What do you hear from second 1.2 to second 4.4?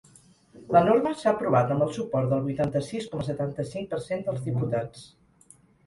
aprovat amb el suport del vuitanta-sis coma setanta-cinc per cent